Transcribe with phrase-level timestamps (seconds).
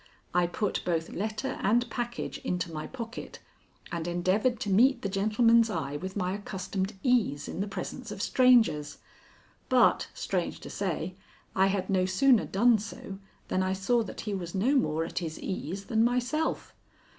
[0.33, 3.37] I put both letter and package into my pocket
[3.91, 8.19] and endeavored to meet the gentleman's eye with my accustomed ease in the presence of
[8.19, 8.97] strangers.
[9.69, 11.17] But, strange to say,
[11.55, 13.19] I had no sooner done so
[13.49, 16.73] than I saw that he was no more at his ease than myself.